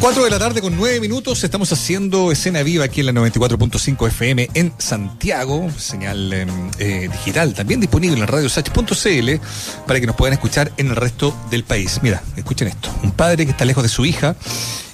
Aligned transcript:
4 0.00 0.24
de 0.24 0.30
la 0.30 0.38
tarde 0.38 0.62
con 0.62 0.76
9 0.76 0.98
minutos, 0.98 1.44
estamos 1.44 1.70
haciendo 1.72 2.32
escena 2.32 2.62
viva 2.62 2.86
aquí 2.86 3.00
en 3.00 3.06
la 3.06 3.12
94.5 3.12 4.08
FM 4.08 4.48
en 4.54 4.72
Santiago, 4.78 5.70
señal 5.76 6.32
em, 6.32 6.48
eh, 6.78 7.08
digital 7.12 7.52
también 7.52 7.80
disponible 7.80 8.18
en 8.18 8.26
radiosach.cl 8.26 9.30
para 9.86 10.00
que 10.00 10.06
nos 10.06 10.16
puedan 10.16 10.32
escuchar 10.32 10.72
en 10.78 10.88
el 10.88 10.96
resto 10.96 11.36
del 11.50 11.64
país. 11.64 12.00
Mira, 12.02 12.22
escuchen 12.36 12.68
esto, 12.68 12.88
un 13.02 13.12
padre 13.12 13.44
que 13.44 13.52
está 13.52 13.66
lejos 13.66 13.82
de 13.82 13.90
su 13.90 14.06
hija 14.06 14.36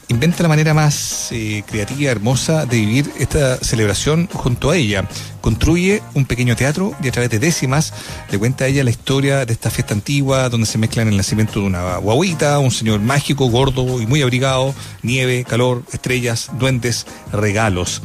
inventa 0.08 0.42
la 0.42 0.48
manera 0.48 0.74
más 0.74 1.28
eh, 1.32 1.62
creativa, 1.66 2.10
hermosa 2.10 2.66
de 2.66 2.76
vivir 2.76 3.10
esta 3.18 3.56
celebración 3.56 4.28
junto 4.32 4.70
a 4.70 4.76
ella. 4.76 5.08
Construye 5.40 6.02
un 6.14 6.24
pequeño 6.24 6.56
teatro 6.56 6.94
y 7.02 7.08
a 7.08 7.12
través 7.12 7.30
de 7.30 7.38
décimas 7.38 7.92
le 8.30 8.38
cuenta 8.38 8.64
a 8.64 8.68
ella 8.68 8.84
la 8.84 8.90
historia 8.90 9.44
de 9.44 9.52
esta 9.52 9.70
fiesta 9.70 9.94
antigua 9.94 10.48
donde 10.48 10.66
se 10.66 10.78
mezclan 10.78 11.08
el 11.08 11.16
nacimiento 11.16 11.60
de 11.60 11.66
una 11.66 11.96
guaguita, 11.98 12.58
un 12.58 12.70
señor 12.70 13.00
mágico, 13.00 13.48
gordo 13.48 14.00
y 14.00 14.06
muy 14.06 14.22
abrigado, 14.22 14.74
nieve, 15.02 15.44
calor, 15.44 15.82
estrellas, 15.92 16.50
duendes, 16.58 17.06
regalos. 17.32 18.02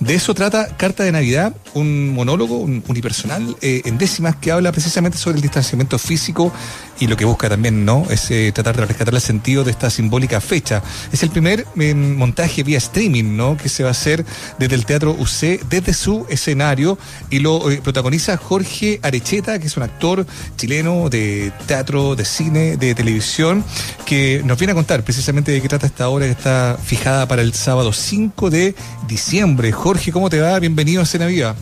De 0.00 0.14
eso 0.14 0.34
trata 0.34 0.76
Carta 0.76 1.04
de 1.04 1.12
Navidad, 1.12 1.56
un 1.72 2.10
monólogo 2.12 2.58
un 2.58 2.84
unipersonal 2.86 3.56
eh, 3.62 3.80
en 3.86 3.96
décimas 3.96 4.36
que 4.36 4.52
habla 4.52 4.70
precisamente 4.70 5.16
sobre 5.16 5.36
el 5.36 5.42
distanciamiento 5.42 5.98
físico 5.98 6.52
y 6.98 7.06
lo 7.06 7.16
que 7.16 7.24
busca 7.24 7.48
también, 7.48 7.84
¿no? 7.84 8.06
Es 8.10 8.30
eh, 8.30 8.52
tratar 8.54 8.76
de 8.76 8.86
rescatar 8.86 9.14
el 9.14 9.20
sentido 9.20 9.64
de 9.64 9.70
esta 9.70 9.88
simbólica 9.88 10.40
fecha. 10.40 10.82
Es 11.12 11.22
el 11.22 11.30
primer 11.30 11.66
eh, 11.78 11.94
montaje 11.94 12.62
vía 12.62 12.78
streaming, 12.78 13.36
¿no? 13.36 13.56
Que 13.56 13.68
se 13.68 13.82
va 13.82 13.90
a 13.90 13.92
hacer 13.92 14.24
desde 14.58 14.74
el 14.74 14.84
Teatro 14.84 15.12
UC, 15.12 15.66
desde 15.68 15.94
su 15.94 16.26
escenario, 16.28 16.98
y 17.30 17.38
lo 17.38 17.62
protagoniza 17.82 18.36
Jorge 18.36 19.00
Arecheta, 19.02 19.58
que 19.58 19.66
es 19.66 19.76
un 19.76 19.82
actor 19.82 20.26
chileno 20.56 21.08
de 21.08 21.52
teatro, 21.66 22.16
de 22.16 22.24
cine, 22.24 22.76
de 22.76 22.94
televisión, 22.94 23.64
que 24.04 24.42
nos 24.44 24.58
viene 24.58 24.72
a 24.72 24.74
contar 24.74 25.02
precisamente 25.04 25.52
de 25.52 25.60
qué 25.60 25.68
trata 25.68 25.86
esta 25.86 26.08
obra 26.08 26.26
que 26.26 26.32
está 26.32 26.78
fijada 26.82 27.26
para 27.28 27.42
el 27.42 27.52
sábado 27.52 27.92
5 27.92 28.50
de 28.50 28.74
diciembre. 29.06 29.72
¿Cómo 30.12 30.28
te 30.30 30.40
va? 30.40 30.58
Bienvenido 30.58 31.00
a 31.00 31.04
Escena 31.04 31.26
Viva. 31.26 31.54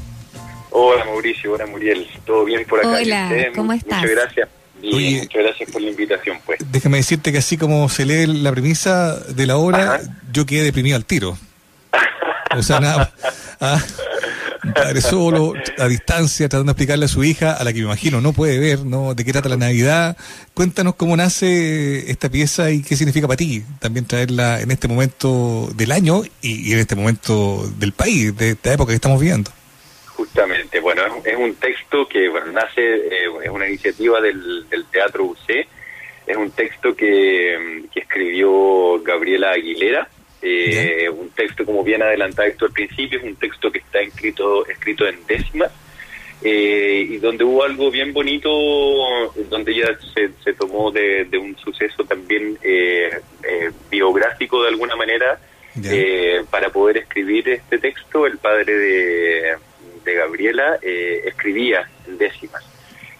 Hola 0.70 1.04
Mauricio, 1.04 1.52
hola 1.52 1.66
Muriel, 1.66 2.06
¿todo 2.27 2.44
bien 2.44 2.66
por 2.66 2.80
acá? 2.80 2.88
Hola, 2.88 3.30
¿cómo 3.54 3.72
estás? 3.72 4.02
Muchas 4.02 4.16
gracias. 4.16 4.48
muchas 4.82 5.42
gracias 5.42 5.70
por 5.70 5.80
la 5.80 5.90
invitación, 5.90 6.38
pues. 6.44 6.58
Déjame 6.70 6.96
decirte 6.98 7.30
que 7.30 7.38
así 7.38 7.56
como 7.56 7.88
se 7.88 8.05
lee 8.05 8.27
la 8.27 8.50
premisa 8.50 9.16
de 9.16 9.46
la 9.46 9.56
obra, 9.56 10.00
yo 10.32 10.44
quedé 10.46 10.64
deprimido 10.64 10.96
al 10.96 11.05
tiro. 11.05 11.38
O 12.56 12.62
sea, 12.62 12.80
nada, 12.80 13.12
ah, 13.60 13.80
padre 14.73 15.01
solo, 15.01 15.53
a 15.79 15.89
distancia, 15.89 16.48
tratando 16.48 16.70
de 16.70 16.73
explicarle 16.73 17.05
a 17.05 17.09
su 17.09 17.25
hija, 17.25 17.53
a 17.53 17.65
la 17.65 17.73
que 17.73 17.81
me 17.81 17.87
imagino 17.87 18.20
no 18.20 18.33
puede 18.33 18.59
ver, 18.59 18.84
¿no? 18.84 19.15
De 19.15 19.25
qué 19.25 19.33
trata 19.33 19.48
la 19.48 19.57
Navidad. 19.57 20.17
Cuéntanos 20.55 20.95
cómo 20.95 21.17
nace 21.17 22.11
esta 22.11 22.31
pieza 22.31 22.70
y 22.70 22.83
qué 22.83 22.97
significa 22.97 23.27
para 23.27 23.37
ti 23.37 23.65
también 23.81 24.07
traerla 24.07 24.61
en 24.61 24.70
este 24.70 24.89
momento 24.89 25.69
del 25.75 25.92
año 25.92 26.23
y, 26.41 26.73
en 26.73 26.79
este 26.79 26.97
momento 26.97 27.70
del 27.79 27.92
país, 27.92 28.37
de 28.37 28.51
esta 28.51 28.73
época 28.73 28.91
que 28.91 28.97
estamos 28.97 29.20
viviendo. 29.20 29.51
Justamente, 30.07 30.81
bueno, 30.81 31.03
es, 31.25 31.37
un 31.37 31.55
texto 31.57 32.07
que 32.09 32.29
bueno, 32.29 32.53
nace, 32.53 32.81
eh, 32.81 33.29
es 33.42 33.51
una 33.51 33.69
iniciativa 33.69 34.20
del, 34.20 34.65
Teatro 34.91 35.25
UC, 35.25 35.67
es 36.27 36.37
un 36.37 36.51
texto 36.53 36.95
que, 36.95 37.85
escribió 37.95 39.03
Gabriela 39.03 39.51
Aguilera, 39.51 40.09
eh, 40.45 41.09
un 41.09 41.31
texto 41.31 41.64
como 41.64 41.83
bien 41.83 42.03
adelantado 42.03 42.48
esto 42.48 42.67
al 42.67 42.73
principio, 42.73 43.19
es 43.19 43.25
un 43.25 43.37
texto 43.37 43.70
que 43.73 43.78
está 43.78 44.00
escrito, 44.00 44.67
escrito 44.67 45.06
en 45.06 45.27
décimas, 45.27 45.73
eh, 46.42 47.06
y 47.09 47.17
donde 47.19 47.45
hubo 47.45 47.64
algo 47.64 47.91
bien 47.91 48.12
bonito, 48.12 48.51
donde 49.48 49.73
ella 49.73 49.98
se, 50.45 50.53
tomó 50.53 50.91
de, 50.91 51.27
un 51.39 51.56
suceso 51.56 52.05
también 52.05 52.59
biográfico 53.91 54.62
de 54.62 54.69
alguna 54.69 54.97
manera, 54.97 55.39
para 56.51 56.69
poder 56.69 56.98
escribir 56.98 57.48
este 57.48 57.79
texto, 57.79 58.27
el 58.27 58.39
padre 58.39 58.77
de 58.77 59.55
de 60.05 60.14
Gabriela 60.14 60.79
eh, 60.83 61.23
escribía 61.27 61.89
en 62.07 62.18
décimas. 62.18 62.63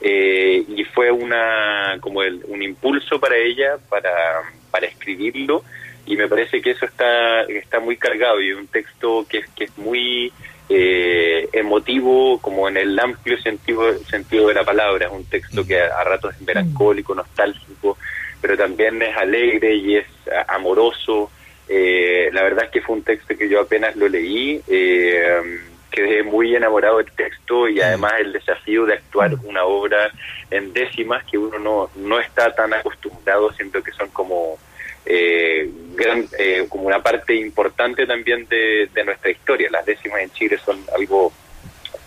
Eh, 0.01 0.65
y 0.69 0.85
fue 0.85 1.11
una 1.11 1.97
como 2.01 2.21
un 2.21 2.63
impulso 2.63 3.19
para 3.19 3.37
ella 3.37 3.79
para, 3.89 4.43
para 4.71 4.87
escribirlo 4.87 5.65
y 6.07 6.17
me 6.17 6.29
parece 6.29 6.61
que 6.61 6.73
eso 6.73 6.87
está 6.87 7.43
está 7.43 7.81
muy 7.81 7.97
cargado 7.97 8.41
y 8.41 8.53
un 8.53 8.67
texto 8.67 9.27
que 9.29 9.39
es 9.39 9.49
que 9.51 9.65
es 9.65 9.79
muy 9.79 10.33
eh, 10.69 11.49
emotivo 11.53 12.41
como 12.41 12.69
en 12.69 12.77
el 12.77 12.99
amplio 12.99 13.39
sentido 13.41 13.99
sentido 14.05 14.49
de 14.49 14.55
la 14.55 14.65
palabra. 14.65 15.07
Es 15.07 15.13
un 15.13 15.25
texto 15.25 15.67
que 15.67 15.81
a, 15.81 16.05
ratos 16.05 16.35
es 16.35 16.43
melancólico 16.43 17.15
nostálgico 17.15 17.97
pero 18.41 18.57
también 18.59 19.01
es 19.01 19.17
alegre 19.17 19.75
y 19.75 19.97
es 19.97 20.07
amoroso. 20.49 21.31
La 21.67 22.43
verdad 22.43 22.65
es 22.65 22.71
que 22.71 22.83
fue 22.83 22.97
un 22.97 23.03
texto 23.03 23.35
que 23.37 23.49
yo 23.49 23.61
apenas 23.61 23.97
lo 23.97 24.07
leí 24.07 24.61
eh, 24.67 25.61
quedé 25.95 26.25
muy 26.25 26.55
enamorado 26.57 26.99
del 26.99 27.11
texto 27.13 27.69
y 27.69 27.81
además 27.81 28.15
el 28.19 28.33
desafío 28.33 28.85
de 28.85 28.95
actuar 28.95 29.35
una 29.45 29.65
obra 29.65 30.11
en 30.51 30.73
décimas 30.73 31.25
que 31.25 31.39
uno 31.39 31.59
no, 31.59 31.91
no 31.95 32.19
está 32.19 32.53
tan 32.53 32.75
acostumbrado, 32.75 33.53
siento 33.53 33.81
que 33.83 33.93
son 33.93 34.09
como 34.09 34.59
eh, 35.07 35.69
gran, 35.95 36.27
eh, 36.39 36.67
como 36.69 36.85
una 36.85 37.03
parte 37.03 37.35
importante 37.35 38.07
también 38.07 38.47
de, 38.49 38.89
de, 38.93 39.05
nuestra 39.05 39.31
historia. 39.31 39.69
Las 39.71 39.87
décimas 39.87 40.21
en 40.21 40.31
Chile 40.33 40.59
son 40.65 40.79
algo 40.97 41.33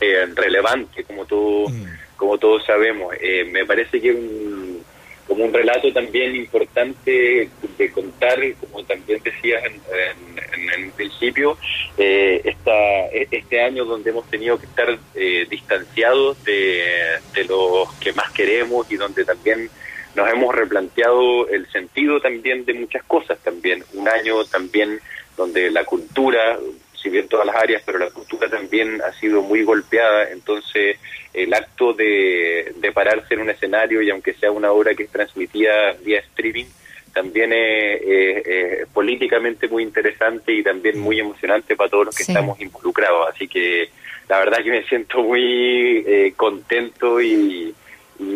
eh, 0.02 0.26
relevante, 0.36 1.04
como, 1.04 1.26
todo, 1.26 1.70
mm. 1.70 1.86
como 2.16 2.38
todos 2.38 2.66
sabemos. 2.66 3.14
me 3.52 3.66
parece 3.66 4.02
que 4.02 4.12
un 4.12 4.84
como 5.28 5.44
un 5.44 5.54
relato 5.54 5.92
también 5.92 6.36
importante 6.36 7.50
de 7.78 7.92
contar, 7.92 8.40
como 8.62 8.84
también 8.86 9.22
decías 9.22 9.62
en, 9.66 9.74
en, 9.74 10.84
en 10.84 10.92
principio, 10.92 11.58
eh, 11.98 12.42
esta, 12.46 13.08
este 13.08 13.62
año 13.62 13.84
donde 13.84 14.12
hemos 14.12 14.28
tenido 14.30 14.58
que 14.58 14.66
estar 14.66 14.98
eh, 15.16 15.46
distanciados 15.50 16.42
de, 16.46 17.20
de 17.34 17.44
los 17.44 17.94
que 17.96 18.14
más 18.14 18.32
queremos 18.32 18.90
y 18.90 18.96
donde 18.96 19.26
también 19.26 19.70
nos 20.18 20.30
hemos 20.30 20.54
replanteado 20.54 21.48
el 21.48 21.72
sentido 21.72 22.20
también 22.20 22.66
de 22.66 22.74
muchas 22.74 23.04
cosas 23.04 23.38
también. 23.44 23.84
Un 23.94 24.10
año 24.10 24.44
también 24.46 25.00
donde 25.38 25.70
la 25.70 25.86
cultura, 25.86 26.58
si 27.00 27.10
bien 27.10 27.28
todas 27.28 27.46
las 27.46 27.56
áreas, 27.56 27.84
pero 27.86 28.00
la 28.00 28.10
cultura 28.10 28.50
también 28.50 29.00
ha 29.04 29.14
sido 29.14 29.44
muy 29.44 29.64
golpeada, 29.64 30.32
entonces 30.32 30.98
el 31.34 31.54
acto 31.54 31.94
de, 31.94 32.74
de 32.78 32.92
pararse 32.92 33.36
en 33.36 33.42
un 33.42 33.52
escenario 33.52 34.02
y 34.02 34.10
aunque 34.10 34.34
sea 34.34 34.50
una 34.50 34.72
obra 34.72 34.96
que 34.96 35.04
es 35.04 35.12
transmitida 35.12 35.94
vía 36.04 36.20
streaming, 36.20 36.66
también 37.14 37.52
es, 37.54 38.88
políticamente 38.94 39.68
muy 39.68 39.84
interesante 39.84 40.52
y 40.52 40.64
también 40.64 41.00
muy 41.00 41.20
emocionante 41.20 41.76
para 41.76 41.90
todos 41.90 42.06
los 42.08 42.16
que 42.16 42.24
estamos 42.24 42.60
involucrados. 42.60 43.30
Así 43.34 43.48
que 43.48 43.90
la 44.28 44.40
verdad 44.40 44.64
que 44.64 44.72
me 44.72 44.84
siento 44.84 45.22
muy 45.22 46.04
eh, 46.08 46.34
contento 46.36 47.22
y, 47.22 47.74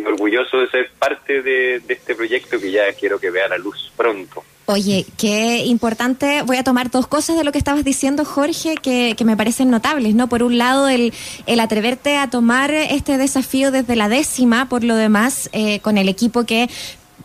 orgulloso 0.06 0.58
de 0.58 0.70
ser 0.70 0.92
parte 0.98 1.42
de, 1.42 1.82
este 1.88 2.16
proyecto 2.16 2.60
que 2.60 2.72
ya 2.72 2.94
quiero 2.94 3.20
que 3.20 3.32
vea 3.32 3.48
la 3.48 3.58
luz 3.58 3.92
pronto. 3.96 4.44
Oye, 4.66 5.06
qué 5.18 5.66
importante. 5.66 6.44
Voy 6.44 6.58
a 6.58 6.64
tomar 6.64 6.92
dos 6.92 7.08
cosas 7.08 7.36
de 7.36 7.44
lo 7.44 7.52
que 7.52 7.58
estabas 7.58 7.84
diciendo, 7.84 8.24
Jorge, 8.24 8.76
que, 8.76 9.16
me 9.26 9.36
parecen 9.36 9.70
notables, 9.70 10.16
¿no? 10.16 10.28
Por 10.28 10.44
un 10.44 10.58
lado, 10.58 10.88
el, 10.88 11.14
el, 11.46 11.60
atreverte 11.60 12.18
a 12.18 12.30
tomar 12.30 12.72
este 12.72 13.18
desafío 13.18 13.72
desde 13.72 13.96
la 13.96 14.08
décima, 14.08 14.70
por 14.70 14.84
lo 14.84 14.96
demás, 14.96 15.50
eh, 15.52 15.80
con 15.80 15.98
el 15.98 16.08
equipo 16.08 16.46
que, 16.46 16.70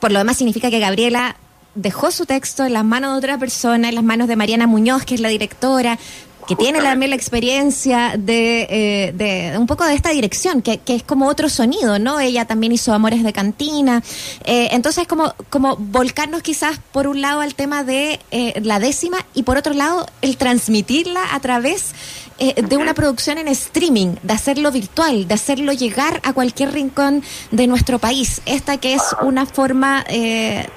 por 0.00 0.12
lo 0.12 0.18
demás, 0.18 0.38
significa 0.38 0.70
que 0.70 0.80
Gabriela 0.80 1.36
dejó 1.76 2.10
su 2.10 2.26
texto 2.26 2.64
en 2.64 2.72
las 2.72 2.84
manos 2.84 3.12
de 3.12 3.18
otra 3.18 3.38
persona, 3.38 3.88
en 3.88 3.94
las 3.94 4.04
manos 4.04 4.28
de 4.28 4.34
Mariana 4.34 4.66
Muñoz, 4.66 5.04
que 5.04 5.14
es 5.14 5.20
la 5.20 5.28
directora, 5.28 5.98
que 6.46 6.56
tiene 6.56 6.80
también 6.80 7.10
la 7.10 7.16
experiencia 7.16 8.14
de, 8.16 8.66
eh, 8.70 9.12
de, 9.12 9.58
un 9.58 9.66
poco 9.66 9.84
de 9.84 9.94
esta 9.94 10.10
dirección, 10.10 10.62
que, 10.62 10.78
que, 10.78 10.94
es 10.94 11.02
como 11.02 11.26
otro 11.26 11.48
sonido, 11.48 11.98
¿no? 11.98 12.20
Ella 12.20 12.44
también 12.44 12.72
hizo 12.72 12.92
Amores 12.92 13.24
de 13.24 13.32
Cantina. 13.32 14.02
Eh, 14.44 14.68
entonces, 14.70 15.08
como, 15.08 15.34
como 15.50 15.76
volcarnos 15.76 16.42
quizás 16.42 16.78
por 16.92 17.08
un 17.08 17.20
lado 17.20 17.40
al 17.40 17.54
tema 17.54 17.82
de 17.82 18.21
eh, 18.30 18.60
la 18.62 18.78
décima 18.78 19.18
y 19.34 19.42
por 19.42 19.56
otro 19.56 19.74
lado 19.74 20.06
el 20.22 20.36
transmitirla 20.36 21.34
a 21.34 21.41
través 21.41 21.94
de 22.38 22.76
una 22.76 22.92
producción 22.92 23.38
en 23.38 23.48
streaming, 23.48 24.16
de 24.22 24.34
hacerlo 24.34 24.71
virtual, 24.71 25.26
de 25.26 25.32
hacerlo 25.32 25.72
llegar 25.72 26.21
a 26.22 26.34
cualquier 26.34 26.71
rincón 26.71 27.22
de 27.50 27.66
nuestro 27.66 27.98
país. 27.98 28.42
Esta 28.44 28.76
que 28.76 28.92
es 28.92 29.00
una 29.22 29.47
forma 29.47 30.04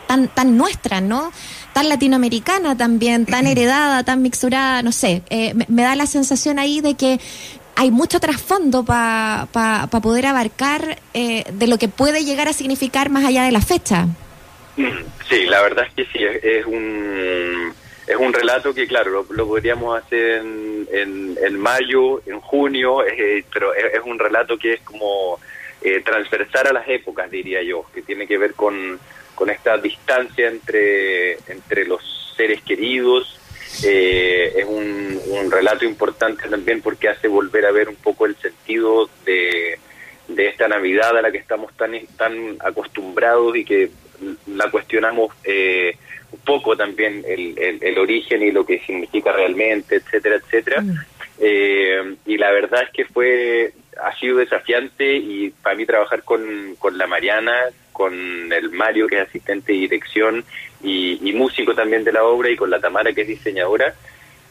tan, 0.07 0.29
tan 0.29 0.55
nuestra, 0.55 1.01
¿no? 1.01 1.33
Tan 1.79 1.87
latinoamericana 1.87 2.75
también, 2.75 3.25
tan 3.25 3.47
heredada, 3.51 4.03
tan 4.03 4.21
mixturada, 4.21 4.81
no 4.81 4.91
sé, 4.91 5.21
eh, 5.29 5.53
me, 5.69 5.83
da 5.83 5.95
la 5.95 6.07
sensación 6.07 6.59
ahí 6.59 6.81
de 6.81 6.95
que 6.95 7.19
hay 7.77 7.89
mucho 7.89 8.19
trasfondo 8.19 8.83
para 8.83 9.47
pa, 9.53 9.87
poder 10.01 10.25
abarcar 10.25 10.99
eh, 11.13 11.45
de 11.53 11.67
lo 11.67 11.77
que 11.77 11.87
puede 11.87 12.25
llegar 12.25 12.49
a 12.49 12.53
significar 12.53 13.09
más 13.09 13.23
allá 13.23 13.43
de 13.43 13.53
la 13.53 13.61
fecha. 13.61 14.07
Sí, 15.29 15.45
la 15.45 15.61
verdad 15.61 15.85
es 15.87 15.93
que 15.93 16.05
sí, 16.11 16.19
es, 16.21 16.65
un 16.65 17.73
es 18.07 18.15
un 18.17 18.33
relato 18.33 18.73
que, 18.73 18.85
claro, 18.85 19.25
lo, 19.29 19.47
podríamos 19.47 19.97
hacer 20.03 20.41
en, 20.41 21.37
en, 21.41 21.59
mayo, 21.59 22.21
en 22.25 22.41
junio, 22.41 23.05
eh, 23.05 23.45
pero 23.53 23.73
es, 23.73 24.01
un 24.03 24.19
relato 24.19 24.57
que 24.57 24.73
es 24.73 24.81
como 24.81 25.39
transversar 26.03 26.67
a 26.67 26.73
las 26.73 26.89
épocas, 26.89 27.31
diría 27.31 27.63
yo, 27.63 27.85
que 27.93 28.01
tiene 28.01 28.27
que 28.27 28.37
ver 28.37 28.53
con 28.53 28.99
con 29.39 29.49
esta 29.49 29.77
distancia 29.77 30.49
entre, 30.49 31.35
entre 31.47 31.85
los 31.85 32.33
seres 32.35 32.61
queridos. 32.61 33.39
Eh, 33.85 34.51
es 34.53 34.65
un, 34.65 35.17
un 35.27 35.49
relato 35.49 35.85
importante 35.85 36.49
también 36.49 36.81
porque 36.81 37.07
hace 37.07 37.29
volver 37.29 37.65
a 37.65 37.71
ver 37.71 37.87
un 37.87 37.95
poco 37.95 38.25
el 38.25 38.35
sentido 38.35 39.09
de, 39.25 39.79
de 40.27 40.47
esta 40.47 40.67
Navidad 40.67 41.17
a 41.17 41.21
la 41.21 41.31
que 41.31 41.37
estamos 41.37 41.71
tan, 41.77 41.93
tan 42.17 42.57
acostumbrados 42.59 43.55
y 43.55 43.63
que 43.63 43.91
la 44.47 44.69
cuestionamos 44.69 45.33
eh, 45.45 45.95
un 46.33 46.39
poco 46.39 46.75
también 46.75 47.23
el, 47.25 47.79
el, 47.81 47.97
origen 47.97 48.43
y 48.43 48.51
lo 48.51 48.65
que 48.65 48.79
significa 48.79 49.31
realmente, 49.31 49.95
etcétera, 49.95 50.35
etcétera. 50.35 50.81
Mm. 50.81 50.93
Eh, 51.39 52.15
y 52.25 52.37
la 52.37 52.51
verdad 52.51 52.83
es 52.83 52.89
que 52.89 53.05
fue 53.05 53.71
ha 54.03 54.13
sido 54.19 54.37
desafiante 54.37 55.15
y 55.15 55.49
para 55.49 55.77
mí 55.77 55.85
trabajar 55.85 56.23
con, 56.23 56.75
con 56.77 56.97
la 56.97 57.07
Mariana, 57.07 57.53
con 57.99 58.13
el 58.53 58.69
Mario 58.69 59.07
que 59.07 59.17
es 59.17 59.27
asistente 59.27 59.73
de 59.73 59.79
dirección 59.79 60.45
y, 60.81 61.19
y 61.21 61.33
músico 61.33 61.75
también 61.75 62.05
de 62.05 62.13
la 62.13 62.23
obra 62.23 62.49
y 62.49 62.55
con 62.55 62.69
la 62.69 62.79
Tamara 62.79 63.11
que 63.11 63.23
es 63.23 63.27
diseñadora, 63.27 63.93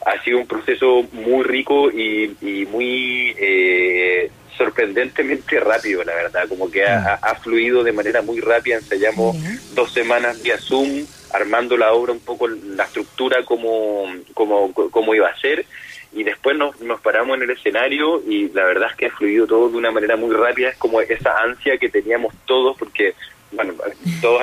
ha 0.05 0.23
sido 0.23 0.37
un 0.37 0.47
proceso 0.47 1.03
muy 1.13 1.45
rico 1.45 1.91
y, 1.91 2.37
y 2.43 2.67
muy 2.67 3.35
eh, 3.39 4.31
sorprendentemente 4.55 5.59
rápido, 5.61 6.05
la 6.05 6.15
verdad, 6.15 6.47
como 6.47 6.71
que 6.71 6.85
ha, 6.85 7.15
ha, 7.15 7.35
fluido 7.37 7.83
de 7.83 7.93
manera 7.93 8.21
muy 8.21 8.39
rápida, 8.41 8.77
ensayamos 8.77 9.35
dos 9.73 9.95
semanas 9.95 10.43
vía 10.43 10.59
Zoom, 10.59 11.07
armando 11.33 11.79
la 11.79 11.95
obra 11.95 12.13
un 12.13 12.21
poco, 12.21 12.49
la 12.49 12.85
estructura 12.85 13.47
como, 13.47 14.05
como, 14.35 14.75
como 14.75 15.15
iba 15.15 15.29
a 15.29 15.41
ser, 15.41 15.65
y 16.13 16.23
después 16.23 16.57
nos, 16.57 16.79
nos 16.81 17.01
paramos 17.01 17.37
en 17.37 17.45
el 17.45 17.51
escenario 17.51 18.23
y 18.27 18.49
la 18.51 18.65
verdad 18.65 18.89
es 18.91 18.97
que 18.97 19.07
ha 19.07 19.11
fluido 19.11 19.47
todo 19.47 19.69
de 19.69 19.77
una 19.77 19.91
manera 19.91 20.17
muy 20.17 20.35
rápida, 20.35 20.71
es 20.71 20.77
como 20.77 21.01
esa 21.01 21.37
ansia 21.39 21.77
que 21.79 21.89
teníamos 21.89 22.35
todos, 22.47 22.77
porque 22.79 23.15
bueno, 23.53 23.75
todos 24.21 24.43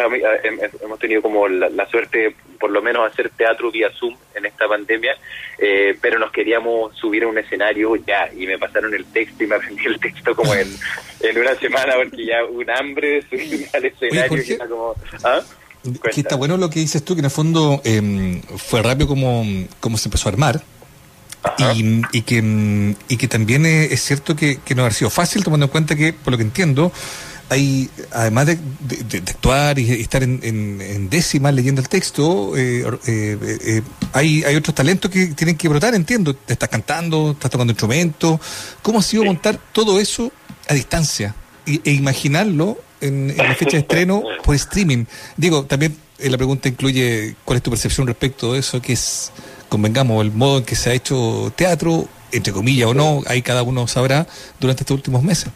hemos 0.84 1.00
tenido 1.00 1.22
como 1.22 1.48
la, 1.48 1.88
suerte, 1.90 2.36
por 2.60 2.72
lo 2.72 2.82
menos, 2.82 3.12
hacer 3.12 3.30
teatro 3.30 3.72
vía 3.72 3.90
Zoom 3.92 4.16
en 4.34 4.46
esta 4.46 4.68
pandemia, 4.68 5.16
eh, 5.60 5.98
pero 6.02 6.18
nos 6.18 6.32
queríamos 6.32 6.96
subir 6.98 7.24
a 7.24 7.28
un 7.28 7.38
escenario 7.38 7.96
ya, 7.98 8.30
y 8.36 8.48
me 8.48 8.58
pasaron 8.58 8.94
el 8.94 9.06
texto 9.06 9.44
y 9.44 9.48
me 9.48 9.56
aprendí 9.56 9.86
el 9.86 10.00
texto 10.00 10.36
como 10.36 10.54
en, 10.54 10.68
en 11.22 11.38
una 11.38 11.56
semana, 11.56 11.94
porque 11.96 12.26
ya 12.26 12.44
un 12.46 12.70
hambre 12.70 13.22
de 13.22 13.22
subir 13.24 13.68
al 13.74 13.86
escenario. 13.86 14.42
y 14.42 14.58
como, 14.58 14.96
¿ah? 15.24 15.42
Que 16.12 16.22
está 16.22 16.36
bueno 16.36 16.58
lo 16.58 16.70
que 16.70 16.80
dices 16.80 17.06
tú, 17.06 17.14
que 17.14 17.20
en 17.20 17.26
el 17.26 17.32
fondo 17.32 17.82
eh, 17.84 18.42
fue 18.58 18.82
rápido 18.82 19.08
como, 19.08 19.46
como 19.80 19.98
se 19.98 20.08
empezó 20.08 20.30
a 20.30 20.32
armar. 20.32 20.62
Y, 21.60 22.02
y, 22.12 22.22
que, 22.24 22.96
y 23.08 23.18
que 23.18 23.28
también 23.28 23.68
es, 23.68 24.02
cierto 24.02 24.36
que, 24.36 24.58
que 24.66 24.74
no 24.74 24.84
ha 24.84 24.90
sido 24.90 25.12
fácil, 25.12 25.44
tomando 25.44 25.68
en 25.68 25.72
cuenta 25.72 25.96
que, 25.96 26.12
por 26.12 26.32
lo 26.32 26.38
que 26.38 26.44
entiendo, 26.44 26.92
hay, 27.50 27.90
además 28.12 28.48
de, 28.48 28.58
actuar 29.18 29.78
y 29.78 29.92
estar 30.02 30.24
en, 30.24 30.40
en, 30.42 31.10
décima 31.10 31.52
leyendo 31.52 31.82
el 31.82 31.90
texto, 31.90 32.58
eh, 32.58 32.84
eh, 33.08 33.38
eh, 33.66 33.82
hay, 34.14 34.44
hay 34.44 34.56
otros 34.56 34.74
talentos 34.74 35.12
que 35.12 35.28
tienen 35.28 35.56
que 35.56 35.68
brotar, 35.68 35.94
entiendo. 35.94 36.34
Te 36.36 36.54
estás 36.54 36.70
cantando, 36.70 37.32
estás 37.32 37.52
tocando 37.52 37.72
instrumentos. 37.72 38.40
¿Cómo 38.82 39.00
ha 39.00 39.04
sido 39.04 39.24
montar 39.24 39.60
todo 39.72 40.00
eso 40.00 40.32
a 40.68 40.74
distancia 40.74 41.36
e, 41.66 41.92
imaginarlo 41.92 42.78
en, 43.02 43.36
la 43.38 43.56
fecha 43.56 43.74
de 43.74 43.80
estreno 43.80 44.24
por 44.44 44.56
streaming? 44.56 45.06
Digo, 45.38 45.66
también 45.66 45.96
la 46.20 46.38
pregunta 46.38 46.68
incluye 46.70 47.36
cuál 47.46 47.58
es 47.58 47.64
tu 47.64 47.70
percepción 47.70 48.08
respecto 48.08 48.54
de 48.54 48.60
eso, 48.60 48.82
que 48.82 48.94
es, 48.94 49.32
convengamos, 49.70 50.24
el 50.26 50.32
modo 50.32 50.60
en 50.60 50.64
que 50.64 50.76
se 50.76 50.90
ha 50.90 50.94
hecho 50.94 51.54
teatro, 51.56 52.08
entre 52.32 52.52
comillas 52.52 52.90
o 52.90 52.94
no, 52.94 53.22
ahí 53.28 53.42
cada 53.44 53.62
uno 53.62 53.88
sabrá, 53.88 54.26
durante 54.60 54.82
estos 54.82 54.96
últimos 54.96 55.22
meses. 55.22 55.50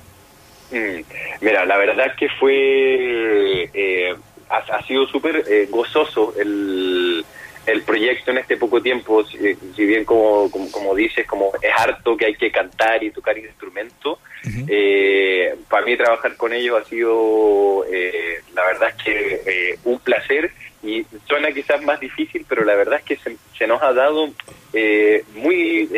Mm. 0.71 1.01
Mira, 1.41 1.65
la 1.65 1.77
verdad 1.77 2.15
que 2.15 2.29
fue, 2.29 3.69
eh, 3.73 4.15
ha, 4.49 4.83
sido 4.83 5.07
súper 5.07 5.43
eh, 5.47 5.67
gozoso 5.69 6.33
el, 6.37 7.25
el 7.65 7.81
proyecto 7.83 8.31
en 8.31 8.39
este 8.39 8.57
poco 8.57 8.81
tiempo, 8.81 9.23
si, 9.25 9.85
bien 9.85 10.05
como, 10.05 10.49
como, 10.51 10.95
dices, 10.95 11.25
como 11.25 11.51
es 11.61 11.71
harto 11.75 12.15
que 12.17 12.25
hay 12.27 12.35
que 12.35 12.51
cantar 12.51 13.03
y 13.03 13.11
tocar 13.11 13.37
instrumento, 13.37 14.19
eh, 14.67 15.55
para 15.69 15.85
mí 15.85 15.97
trabajar 15.97 16.35
con 16.35 16.53
ellos 16.53 16.81
ha 16.81 16.87
sido, 16.87 17.85
la 18.53 18.65
verdad 18.65 18.89
es 18.89 19.03
que 19.03 19.79
un 19.83 19.99
placer 19.99 20.51
y 20.81 21.05
suena 21.27 21.51
quizás 21.51 21.81
más 21.83 21.99
difícil, 21.99 22.45
pero 22.47 22.63
la 22.63 22.75
verdad 22.75 22.99
es 22.99 23.05
que 23.05 23.17
se, 23.17 23.35
se 23.57 23.67
nos 23.67 23.81
ha 23.81 23.93
dado 23.93 24.29
muy 25.35 25.89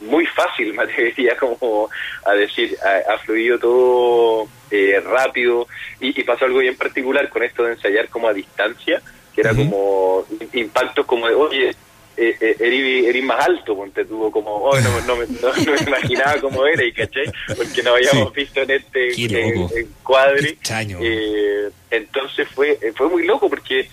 muy 0.00 0.26
fácil, 0.26 0.72
me 0.74 0.82
atrevería 0.84 1.36
como 1.36 1.88
a 2.24 2.32
decir, 2.32 2.76
ha, 2.82 3.18
fluido 3.18 3.58
todo 3.58 4.48
eh, 4.70 5.00
rápido. 5.04 5.66
Y, 6.00 6.22
pasó 6.22 6.44
algo 6.44 6.58
bien 6.58 6.76
particular 6.76 7.28
con 7.28 7.42
esto 7.42 7.64
de 7.64 7.72
ensayar 7.72 8.08
como 8.08 8.28
a 8.28 8.34
distancia, 8.34 9.00
que 9.34 9.40
era 9.40 9.54
como 9.54 10.24
impactos 10.52 11.04
como 11.04 11.28
de, 11.28 11.34
oye, 11.34 11.70
eh, 12.16 12.36
eh 12.40 13.22
más 13.22 13.46
alto, 13.46 13.76
ponte 13.76 14.04
tuvo 14.04 14.30
como, 14.30 14.50
oh, 14.54 14.80
no, 14.80 15.00
no, 15.02 15.16
me 15.16 15.82
imaginaba 15.86 16.40
cómo 16.40 16.64
era, 16.66 16.84
y 16.84 16.92
caché, 16.92 17.24
porque 17.56 17.82
no 17.82 17.94
habíamos 17.94 18.32
visto 18.32 18.62
en 18.62 18.70
este 18.70 19.08
eh, 19.08 19.86
cuadri. 20.02 20.58
Eh, 21.00 21.70
entonces 21.90 22.48
fue, 22.54 22.78
fue 22.94 23.08
muy 23.08 23.26
loco 23.26 23.50
porque 23.50 23.88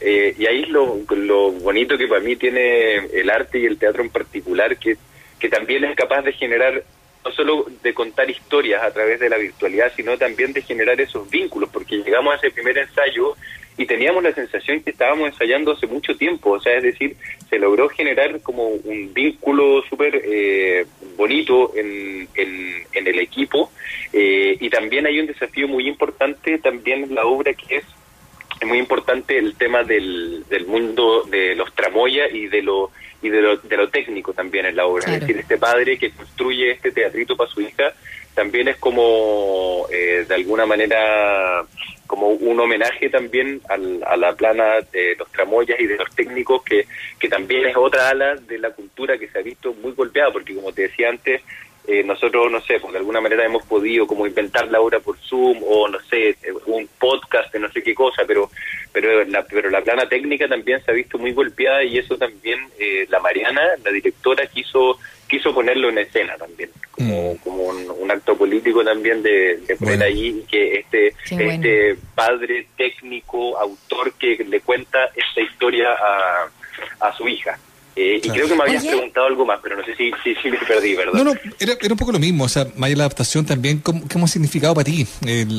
eh, 0.00 0.34
y 0.38 0.46
ahí 0.46 0.62
es 0.62 0.68
lo, 0.68 1.00
lo 1.10 1.50
bonito 1.52 1.98
que 1.98 2.06
para 2.06 2.20
mí 2.20 2.36
tiene 2.36 2.96
el 3.12 3.30
arte 3.30 3.58
y 3.58 3.66
el 3.66 3.78
teatro 3.78 4.02
en 4.02 4.10
particular, 4.10 4.76
que 4.76 4.96
que 5.38 5.48
también 5.48 5.84
es 5.84 5.96
capaz 5.96 6.22
de 6.22 6.32
generar, 6.32 6.82
no 7.24 7.30
solo 7.32 7.66
de 7.82 7.94
contar 7.94 8.28
historias 8.30 8.82
a 8.82 8.92
través 8.92 9.20
de 9.20 9.28
la 9.28 9.36
virtualidad, 9.36 9.92
sino 9.94 10.16
también 10.16 10.52
de 10.52 10.62
generar 10.62 11.00
esos 11.00 11.28
vínculos, 11.30 11.70
porque 11.72 11.96
llegamos 11.98 12.34
a 12.34 12.36
ese 12.36 12.50
primer 12.50 12.78
ensayo 12.78 13.36
y 13.76 13.86
teníamos 13.86 14.24
la 14.24 14.34
sensación 14.34 14.82
que 14.82 14.90
estábamos 14.90 15.28
ensayando 15.28 15.72
hace 15.72 15.86
mucho 15.86 16.16
tiempo, 16.16 16.50
o 16.50 16.60
sea, 16.60 16.76
es 16.76 16.82
decir, 16.82 17.16
se 17.48 17.58
logró 17.60 17.88
generar 17.88 18.40
como 18.40 18.66
un 18.66 19.14
vínculo 19.14 19.82
súper 19.88 20.20
eh, 20.24 20.84
bonito 21.16 21.72
en, 21.76 22.28
en, 22.34 23.06
el 23.06 23.20
equipo 23.20 23.70
eh, 24.12 24.56
y 24.60 24.68
también 24.68 25.06
hay 25.06 25.20
un 25.20 25.26
desafío 25.26 25.68
muy 25.68 25.86
importante 25.86 26.58
también 26.58 27.04
en 27.04 27.14
la 27.14 27.24
obra 27.24 27.54
que 27.54 27.76
es 27.76 27.84
es 28.60 28.66
muy 28.66 28.78
importante 28.78 29.38
el 29.38 29.54
tema 29.54 29.84
del, 29.84 30.44
del 30.48 30.66
mundo 30.66 31.22
de 31.30 31.54
los 31.54 31.72
tramoya 31.74 32.28
y 32.28 32.48
de 32.48 32.62
lo 32.62 32.90
y 33.22 33.28
de 33.28 33.42
lo, 33.42 33.56
de 33.56 33.76
lo 33.76 33.88
técnico 33.88 34.32
también 34.32 34.66
en 34.66 34.76
la 34.76 34.86
obra. 34.86 35.12
Es 35.14 35.20
decir, 35.20 35.38
este 35.38 35.58
padre 35.58 35.98
que 35.98 36.10
construye 36.10 36.72
este 36.72 36.92
teatrito 36.92 37.36
para 37.36 37.50
su 37.50 37.60
hija 37.60 37.92
también 38.34 38.68
es 38.68 38.76
como, 38.76 39.86
eh, 39.90 40.24
de 40.28 40.34
alguna 40.34 40.64
manera, 40.64 41.64
como 42.06 42.28
un 42.28 42.60
homenaje 42.60 43.10
también 43.10 43.60
al, 43.68 44.00
a 44.06 44.16
la 44.16 44.32
plana 44.36 44.76
de 44.92 45.16
los 45.18 45.30
tramoyas 45.32 45.80
y 45.80 45.86
de 45.86 45.96
los 45.96 46.14
técnicos, 46.14 46.62
que, 46.62 46.86
que 47.18 47.28
también 47.28 47.66
es 47.66 47.76
otra 47.76 48.10
ala 48.10 48.36
de 48.36 48.58
la 48.58 48.70
cultura 48.70 49.18
que 49.18 49.26
se 49.26 49.40
ha 49.40 49.42
visto 49.42 49.74
muy 49.74 49.90
golpeada, 49.90 50.30
porque 50.32 50.54
como 50.54 50.72
te 50.72 50.82
decía 50.82 51.08
antes, 51.08 51.42
eh, 51.90 52.04
nosotros, 52.04 52.52
no 52.52 52.60
sé, 52.60 52.78
pues 52.80 52.92
de 52.92 52.98
alguna 52.98 53.22
manera 53.22 53.46
hemos 53.46 53.64
podido 53.64 54.06
como 54.06 54.26
inventar 54.26 54.68
la 54.68 54.78
obra 54.78 55.00
por 55.00 55.16
Zoom 55.20 55.62
o, 55.66 55.88
no 55.88 55.98
sé, 56.00 56.30
eh, 56.30 56.36
un 56.66 56.86
podcast 56.98 57.50
de 57.50 57.60
no 57.60 57.72
sé 57.72 57.82
qué 57.82 57.94
cosa, 57.94 58.24
pero 58.26 58.50
pero 58.92 59.24
la, 59.24 59.42
pero 59.44 59.70
la 59.70 59.80
plana 59.80 60.06
técnica 60.06 60.46
también 60.46 60.84
se 60.84 60.90
ha 60.90 60.94
visto 60.94 61.16
muy 61.16 61.32
golpeada 61.32 61.82
y 61.82 61.96
eso 61.96 62.18
también 62.18 62.60
eh, 62.78 63.06
la 63.08 63.20
Mariana, 63.20 63.62
la 63.82 63.90
directora, 63.90 64.46
quiso 64.46 64.98
quiso 65.26 65.54
ponerlo 65.54 65.88
en 65.88 65.96
escena 65.96 66.36
también, 66.36 66.70
como, 66.90 67.32
mm. 67.32 67.36
como 67.38 67.62
un, 67.64 68.10
acto 68.10 68.36
político 68.36 68.84
también 68.84 69.22
de, 69.22 69.58
poner 69.78 70.02
ahí 70.02 70.44
que 70.50 70.80
este, 70.80 71.14
este 71.24 71.96
padre 72.14 72.66
técnico, 72.76 73.58
autor 73.58 74.12
que 74.14 74.44
le 74.46 74.60
cuenta 74.60 75.10
esta 75.14 75.40
historia 75.40 75.92
a, 75.92 76.50
a 77.00 77.16
su 77.16 77.26
hija. 77.28 77.58
Eh, 78.00 78.20
y 78.22 78.28
creo 78.28 78.46
que 78.46 78.54
me 78.54 78.62
habías 78.62 78.84
preguntado 78.84 79.26
algo 79.26 79.44
más, 79.44 79.58
pero 79.60 79.76
no 79.76 79.84
sé 79.84 79.92
si, 79.96 80.12
si, 80.22 80.50
me 80.50 80.58
perdí, 80.58 80.94
¿verdad? 80.94 81.14
No, 81.14 81.24
no, 81.24 81.32
era, 81.58 81.72
era, 81.80 81.92
un 81.92 81.98
poco 81.98 82.12
lo 82.12 82.20
mismo. 82.20 82.44
O 82.44 82.48
sea, 82.48 82.64
más 82.76 82.88
la 82.90 83.02
adaptación 83.02 83.44
también, 83.44 83.78
¿cómo, 83.78 84.02
¿cómo, 84.12 84.26
ha 84.26 84.28
significado 84.28 84.72
para 84.72 84.84
ti 84.84 85.04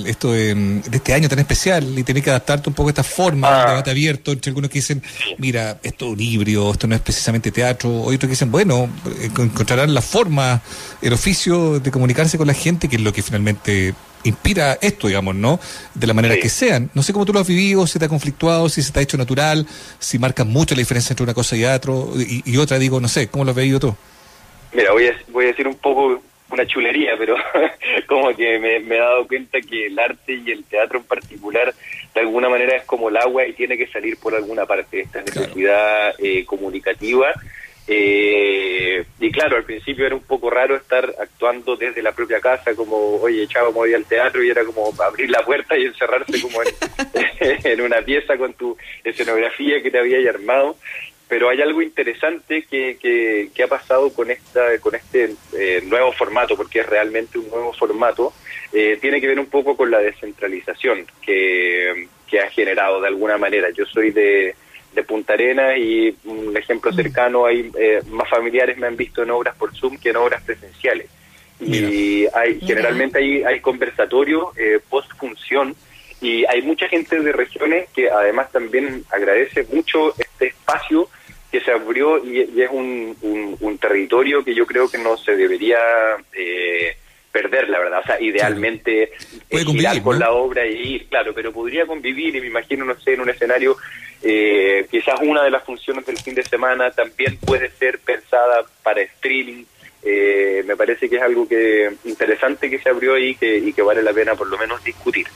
esto 0.05 0.31
de, 0.31 0.81
este 0.89 1.13
año 1.13 1.27
tan 1.27 1.39
especial 1.39 1.99
y 1.99 2.03
tener 2.03 2.23
que 2.23 2.29
adaptarte 2.29 2.69
un 2.69 2.75
poco 2.75 2.87
a 2.87 2.91
esta 2.91 3.03
forma 3.03 3.49
de 3.49 3.55
ah. 3.55 3.69
debate 3.71 3.91
abierto 3.91 4.31
entre 4.31 4.51
algunos 4.51 4.69
que 4.69 4.79
dicen, 4.79 5.03
mira, 5.37 5.81
esto 5.83 6.05
es 6.05 6.11
un 6.13 6.21
híbrido, 6.21 6.71
esto 6.71 6.87
no 6.87 6.95
es 6.95 7.01
precisamente 7.01 7.51
teatro, 7.51 7.89
o 7.89 8.03
otros 8.03 8.21
que 8.21 8.27
dicen, 8.27 8.51
bueno, 8.51 8.89
encontrarán 9.21 9.93
la 9.93 10.01
forma, 10.01 10.61
el 11.01 11.11
oficio 11.11 11.81
de 11.81 11.91
comunicarse 11.91 12.37
con 12.37 12.47
la 12.47 12.53
gente, 12.53 12.87
que 12.87 12.95
es 12.95 13.01
lo 13.01 13.11
que 13.11 13.21
finalmente 13.21 13.93
inspira 14.23 14.77
esto, 14.81 15.07
digamos, 15.07 15.35
¿no? 15.35 15.59
De 15.93 16.07
la 16.07 16.13
manera 16.13 16.35
que 16.37 16.49
sean. 16.49 16.89
No 16.93 17.03
sé 17.03 17.13
cómo 17.13 17.25
tú 17.25 17.33
lo 17.33 17.39
has 17.39 17.47
vivido, 17.47 17.87
si 17.87 17.99
te 17.99 18.05
ha 18.05 18.09
conflictuado, 18.09 18.69
si 18.69 18.81
se 18.81 18.91
te 18.91 18.99
ha 18.99 19.03
hecho 19.03 19.17
natural, 19.17 19.65
si 19.99 20.19
marca 20.19 20.43
mucho 20.43 20.75
la 20.75 20.79
diferencia 20.79 21.13
entre 21.13 21.23
una 21.23 21.33
cosa 21.33 21.55
y, 21.55 21.63
otro, 21.65 22.13
y, 22.17 22.57
otra, 22.57 22.77
digo, 22.79 22.99
no 22.99 23.07
sé, 23.07 23.27
¿cómo 23.29 23.45
lo 23.45 23.51
has 23.51 23.57
vivido 23.57 23.79
tú? 23.79 23.95
Mira, 24.73 24.91
voy 24.91 25.07
a, 25.07 25.13
voy 25.29 25.45
a 25.45 25.47
decir 25.47 25.67
un 25.67 25.75
poco 25.75 26.21
una 26.51 26.65
chulería, 26.65 27.11
pero 27.17 27.35
como 28.07 28.35
que 28.35 28.59
me, 28.59 28.77
he 28.77 28.99
dado 28.99 29.27
cuenta 29.27 29.59
que 29.61 29.87
el 29.87 29.97
arte 29.97 30.33
y 30.33 30.51
el 30.51 30.63
teatro 30.63 30.99
en 30.99 31.05
particular, 31.05 31.73
de 32.13 32.19
alguna 32.19 32.49
manera 32.49 32.75
es 32.75 32.83
como 32.85 33.09
el 33.09 33.17
agua 33.17 33.45
y 33.45 33.53
tiene 33.53 33.77
que 33.77 33.87
salir 33.87 34.17
por 34.17 34.35
alguna 34.35 34.65
parte. 34.65 35.01
Esta 35.01 35.21
necesidad 35.21 36.13
eh, 36.19 36.45
comunicativa. 36.45 37.33
Eh, 37.91 39.03
y 39.19 39.31
claro, 39.31 39.57
al 39.57 39.63
principio 39.63 40.05
era 40.05 40.13
un 40.13 40.21
poco 40.21 40.51
raro 40.51 40.75
estar 40.75 41.11
actuando 41.19 41.75
desde 41.75 42.03
la 42.03 42.11
propia 42.11 42.39
casa, 42.39 42.75
como, 42.75 43.15
oye, 43.15 43.47
chavo, 43.47 43.71
voy 43.71 43.95
al 43.95 44.05
teatro, 44.05 44.43
y 44.43 44.49
era 44.51 44.63
como 44.63 44.93
abrir 45.01 45.31
la 45.31 45.43
puerta 45.43 45.75
y 45.75 45.85
encerrarse 45.85 46.39
como 46.39 46.61
en, 46.61 46.69
en 47.65 47.81
una 47.81 48.01
pieza 48.03 48.37
con 48.37 48.53
tu 48.53 48.77
escenografía 49.03 49.81
que 49.81 49.89
te 49.89 49.97
había 49.97 50.29
armado 50.29 50.75
pero 51.29 51.47
hay 51.47 51.61
algo 51.61 51.81
interesante 51.83 52.63
que, 52.63 52.97
que, 53.53 53.63
ha 53.63 53.67
pasado 53.67 54.11
con 54.11 54.31
esta 54.31 54.79
con 54.79 54.95
este 54.95 55.35
eh, 55.55 55.79
nuevo 55.85 56.11
formato, 56.11 56.57
porque 56.57 56.79
es 56.79 56.87
realmente 56.87 57.37
un 57.37 57.47
nuevo 57.49 57.71
formato, 57.71 58.33
eh, 58.73 58.97
tiene 58.99 59.21
que 59.21 59.27
ver 59.27 59.39
un 59.39 59.45
poco 59.45 59.77
con 59.77 59.91
la 59.91 59.99
descentralización 59.99 61.05
que, 61.21 62.07
que 62.27 62.39
ha 62.39 62.49
generado 62.49 62.99
de 62.99 63.09
alguna 63.09 63.37
manera. 63.37 63.69
Yo 63.69 63.85
soy 63.85 64.09
de, 64.09 64.55
de 64.93 65.03
Punta 65.03 65.33
Arenas 65.33 65.77
y 65.77 66.15
un 66.25 66.55
ejemplo 66.57 66.91
cercano, 66.91 67.45
hay 67.45 67.71
eh, 67.77 68.01
más 68.07 68.29
familiares 68.29 68.77
me 68.77 68.87
han 68.87 68.97
visto 68.97 69.23
en 69.23 69.31
obras 69.31 69.55
por 69.55 69.75
Zoom 69.75 69.97
que 69.97 70.09
en 70.09 70.17
obras 70.17 70.41
presenciales. 70.43 71.09
Y 71.61 72.25
hay 72.33 72.59
generalmente 72.61 73.19
hay, 73.19 73.43
hay 73.43 73.59
conversatorios 73.59 74.47
post 74.89 75.11
función 75.17 75.75
y 76.21 76.45
hay 76.45 76.61
mucha 76.61 76.87
gente 76.87 77.19
de 77.19 77.31
regiones 77.31 77.89
que 77.89 78.09
además 78.09 78.51
también 78.51 79.03
agradece 79.11 79.65
mucho 79.71 80.13
este 80.17 80.47
espacio 80.47 81.09
que 81.51 81.61
se 81.61 81.71
abrió 81.71 82.23
y, 82.23 82.61
es 82.61 82.69
un, 82.71 83.15
un, 83.59 83.77
territorio 83.79 84.43
que 84.43 84.53
yo 84.53 84.67
creo 84.67 84.89
que 84.89 84.97
no 84.97 85.17
se 85.17 85.35
debería 85.35 85.79
eh, 86.33 86.95
perder, 87.31 87.69
la 87.69 87.79
verdad. 87.79 87.99
O 87.99 88.05
sea, 88.05 88.21
idealmente 88.21 89.11
girar 89.49 90.01
con 90.01 90.19
la 90.19 90.31
obra 90.31 90.65
y 90.65 90.95
ir, 90.95 91.07
claro, 91.07 91.33
pero 91.33 91.51
podría 91.51 91.85
convivir 91.85 92.35
y 92.35 92.41
me 92.41 92.47
imagino, 92.47 92.85
no 92.85 92.99
sé, 92.99 93.13
en 93.13 93.21
un 93.21 93.29
escenario, 93.29 93.77
eh, 94.21 94.85
quizás 94.89 95.19
una 95.21 95.43
de 95.43 95.51
las 95.51 95.63
funciones 95.63 96.05
del 96.05 96.17
fin 96.17 96.35
de 96.35 96.43
semana 96.43 96.91
también 96.91 97.37
puede 97.37 97.69
ser 97.71 97.99
pensada 97.99 98.63
para 98.83 99.01
streaming. 99.01 99.63
Eh, 100.01 100.63
me 100.65 100.77
parece 100.77 101.09
que 101.09 101.17
es 101.17 101.21
algo 101.21 101.47
que 101.47 101.91
interesante 102.05 102.69
que 102.69 102.79
se 102.79 102.89
abrió 102.89 103.15
ahí 103.15 103.35
que, 103.35 103.57
y 103.57 103.73
que 103.73 103.81
vale 103.81 104.01
la 104.01 104.13
pena 104.13 104.35
por 104.35 104.47
lo 104.47 104.57
menos 104.57 104.83
discutir. 104.83 105.27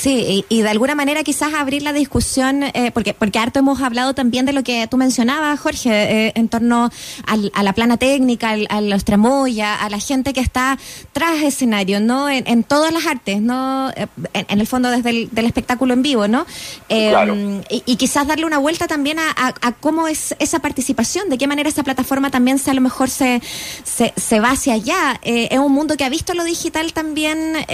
Sí, 0.00 0.46
y, 0.48 0.62
de 0.62 0.68
alguna 0.70 0.94
manera 0.94 1.22
quizás 1.22 1.52
abrir 1.52 1.82
la 1.82 1.92
discusión, 1.92 2.62
eh, 2.62 2.90
porque, 2.94 3.12
porque 3.12 3.38
harto 3.38 3.58
hemos 3.58 3.82
hablado 3.82 4.14
también 4.14 4.46
de 4.46 4.54
lo 4.54 4.62
que 4.62 4.86
tú 4.86 4.96
mencionabas, 4.96 5.60
Jorge, 5.60 5.90
eh, 6.28 6.32
en 6.36 6.48
torno 6.48 6.90
a 7.26 7.62
la 7.62 7.72
plana 7.74 7.98
técnica, 7.98 8.56
a 8.70 8.80
los 8.80 9.04
tramoya, 9.04 9.74
a 9.74 9.90
la 9.90 9.98
gente 9.98 10.32
que 10.32 10.40
está 10.40 10.78
tras 11.12 11.42
escenario, 11.42 12.00
¿no? 12.00 12.30
En, 12.30 12.64
todas 12.64 12.94
las 12.94 13.04
artes, 13.04 13.42
¿no? 13.42 13.90
Eh, 13.90 14.06
en, 14.32 14.58
el 14.58 14.66
fondo 14.66 14.90
desde 14.90 15.10
el 15.10 15.28
del 15.32 15.44
espectáculo 15.44 15.92
en 15.92 16.00
vivo, 16.00 16.28
¿no? 16.28 16.46
y, 16.88 17.96
quizás 17.96 18.26
darle 18.26 18.46
una 18.46 18.56
vuelta 18.56 18.86
también 18.88 19.18
a, 19.18 19.72
cómo 19.80 20.08
es 20.08 20.34
esa 20.38 20.60
participación, 20.60 21.28
de 21.28 21.36
qué 21.36 21.46
manera 21.46 21.68
esa 21.68 21.82
plataforma 21.82 22.30
también 22.30 22.58
se, 22.58 22.70
a 22.70 22.74
lo 22.74 22.80
mejor 22.80 23.10
se, 23.10 23.42
se, 23.84 24.14
se 24.16 24.40
va 24.40 24.52
hacia 24.52 24.74
allá. 24.74 25.20
es 25.22 25.58
un 25.58 25.72
mundo 25.72 25.98
que 25.98 26.04
ha 26.04 26.08
visto 26.08 26.32
lo 26.32 26.44
digital 26.44 26.94
también 26.94 27.66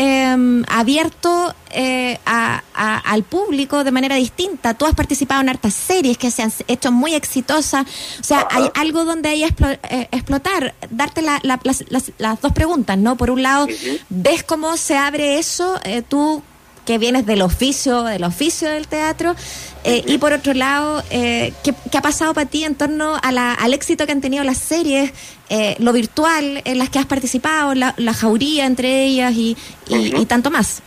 abierto. 0.69 1.55
Eh, 1.79 2.16
al 2.25 3.23
público 3.23 3.85
de 3.85 3.91
manera 3.91 4.17
distinta. 4.17 4.75
Tú 4.75 4.87
has 4.87 4.95
participado 4.95 5.41
en 5.41 5.49
hartas 5.49 5.75
series 5.75 6.19
que 6.19 6.31
se 6.31 6.43
han 6.43 6.53
hecho 6.69 6.93
muy 6.93 7.15
exitosas. 7.15 7.87
O 8.21 8.25
sea, 8.25 8.47
hay 8.51 8.71
algo 8.75 9.05
donde 9.05 9.29
hay 9.29 9.45
eh, 9.45 10.09
explotar. 10.11 10.75
Darte 10.91 11.23
las, 11.23 12.41
dos 12.41 12.53
preguntas, 12.53 12.99
¿no? 12.99 13.17
Por 13.17 13.31
un 13.31 13.43
lado, 13.43 13.67
¿ves 14.09 14.43
cómo 14.43 14.77
se 14.77 14.97
abre 14.97 15.39
eso? 15.39 15.79
Eh, 15.85 16.03
tú 16.07 16.43
que 16.85 16.99
vienes 16.99 17.27
del 17.27 17.43
oficio, 17.43 18.05
del 18.05 18.23
oficio 18.23 18.69
del 18.69 18.87
teatro, 18.87 19.35
eh, 19.83 20.05
y 20.07 20.19
por 20.19 20.33
otro 20.33 20.55
lado, 20.55 21.03
¿qué, 21.11 21.75
ha 21.93 22.01
pasado 22.01 22.33
para 22.33 22.49
ti 22.49 22.63
en 22.63 22.77
torno 22.77 23.19
al 23.21 23.75
éxito 23.75 24.07
que 24.07 24.13
han 24.13 24.21
tenido 24.21 24.45
las 24.45 24.59
series, 24.59 25.11
lo 25.79 25.93
virtual 25.93 26.63
en 26.65 26.79
las 26.79 26.89
que 26.89 27.01
has 27.01 27.07
participado, 27.07 27.75
la, 27.75 28.15
jauría 28.15 28.67
entre 28.67 29.05
ellas 29.05 29.35
y 29.35 29.57
tanto 30.29 30.53
más? 30.53 30.81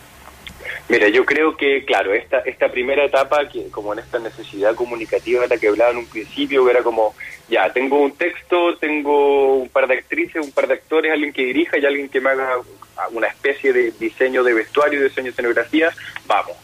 Mira, 0.90 1.06
yo 1.06 1.24
creo 1.24 1.56
que, 1.56 1.84
claro, 1.84 2.12
esta, 2.12 2.40
esta 2.40 2.68
primera 2.68 3.04
etapa, 3.04 3.48
que 3.48 3.70
como 3.70 3.92
en 3.92 4.00
esta 4.00 4.18
necesidad 4.18 4.74
comunicativa 4.74 5.42
de 5.42 5.46
la 5.46 5.56
que 5.56 5.68
hablaba 5.68 5.92
en 5.92 5.98
un 5.98 6.06
principio, 6.06 6.68
era 6.68 6.82
como, 6.82 7.14
ya, 7.48 7.72
tengo 7.72 8.00
un 8.00 8.16
texto, 8.16 8.76
tengo 8.76 9.54
un 9.54 9.68
par 9.68 9.86
de 9.86 9.94
actrices, 9.94 10.44
un 10.44 10.50
par 10.50 10.66
de 10.66 10.74
actores, 10.74 11.12
alguien 11.12 11.32
que 11.32 11.44
dirija 11.44 11.78
y 11.78 11.86
alguien 11.86 12.08
que 12.08 12.20
me 12.20 12.30
haga 12.30 12.58
una 13.12 13.28
especie 13.28 13.72
de 13.72 13.92
diseño 14.00 14.42
de 14.42 14.52
vestuario, 14.52 15.00
diseño 15.00 15.26
de 15.26 15.30
escenografía, 15.30 15.92
vamos. 16.26 16.56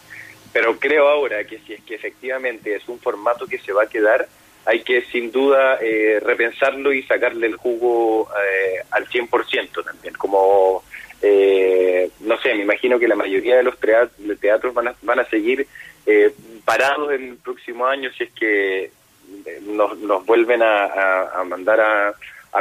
Pero 0.52 0.76
creo 0.80 1.06
ahora 1.06 1.45
que 1.45 1.61
si 1.61 1.75
es 1.75 1.83
que 1.83 1.95
efectivamente 1.95 2.75
es 2.75 2.88
un 2.88 2.99
formato 2.99 3.47
que 3.47 3.59
se 3.59 3.73
va 3.73 3.85
a 3.85 3.88
quedar, 3.88 4.26
hay 4.64 4.80
que 4.80 5.02
sin 5.02 5.30
duda 5.30 5.78
eh, 5.80 6.18
repensarlo 6.21 6.92
y 6.92 7.04
sacarle 7.04 7.47
el 7.47 7.54
jugo 7.54 8.28
eh, 8.33 8.83
al 8.90 9.06
100% 9.09 9.85
también, 9.85 10.14
como 10.14 10.83
eh, 11.23 12.11
no 12.21 12.37
sé, 12.39 12.55
me 12.55 12.63
imagino 12.63 12.99
que 12.99 13.09
la 13.09 13.17
mayoría 13.17 13.57
de 13.57 13.63
los 13.63 13.79
teatros 13.79 14.75
van 14.75 14.89
a, 14.89 14.95
van 15.03 15.21
a 15.21 15.25
seguir 15.25 15.67
eh, 16.05 16.33
parados 16.65 17.13
en 17.13 17.31
el 17.31 17.37
próximo 17.37 17.87
año 17.87 18.11
si 18.17 18.25
es 18.25 18.33
que 18.33 18.85
eh, 18.85 19.61
nos, 19.63 19.99
nos 19.99 20.25
vuelven 20.25 20.63
a, 20.63 21.43
mandar 21.47 21.81
a, 21.81 22.15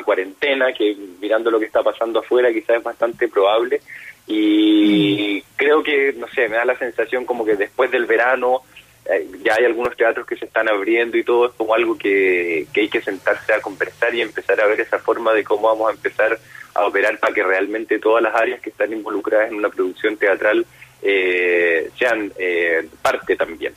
cuarentena, 0.03 0.73
que 0.73 0.93
mirando 1.21 1.49
lo 1.49 1.57
que 1.57 1.67
está 1.67 1.81
pasando 1.81 2.19
afuera 2.19 2.51
quizás 2.51 2.77
es 2.77 2.83
bastante 2.83 3.29
probable. 3.29 3.79
Y 4.27 5.41
creo 5.55 5.81
que, 5.81 6.11
no 6.17 6.27
sé, 6.27 6.49
me 6.49 6.57
da 6.57 6.65
la 6.65 6.77
sensación 6.77 7.23
como 7.23 7.45
que 7.45 7.55
después 7.55 7.89
del 7.91 8.05
verano 8.05 8.63
eh, 9.05 9.25
ya 9.41 9.53
hay 9.57 9.65
algunos 9.65 9.95
teatros 9.95 10.27
que 10.27 10.35
se 10.35 10.45
están 10.45 10.67
abriendo 10.67 11.17
y 11.17 11.23
todo 11.23 11.47
es 11.47 11.53
como 11.53 11.73
algo 11.73 11.97
que, 11.97 12.67
que 12.73 12.81
hay 12.81 12.89
que 12.89 13.01
sentarse 13.01 13.53
a 13.53 13.61
conversar 13.61 14.13
y 14.13 14.21
empezar 14.21 14.59
a 14.59 14.67
ver 14.67 14.81
esa 14.81 14.99
forma 14.99 15.31
de 15.31 15.45
cómo 15.45 15.69
vamos 15.69 15.89
a 15.89 15.93
empezar 15.93 16.37
a 16.75 16.85
operar 16.85 17.17
para 17.19 17.33
que 17.33 17.41
realmente 17.41 17.99
todas 17.99 18.21
las 18.21 18.35
áreas 18.35 18.59
que 18.59 18.69
están 18.69 18.91
involucradas 18.91 19.49
en 19.49 19.55
una 19.55 19.69
producción 19.69 20.17
teatral 20.17 20.65
eh, 21.01 21.89
sean 21.97 22.31
eh, 22.37 22.87
parte 23.01 23.35
también. 23.35 23.73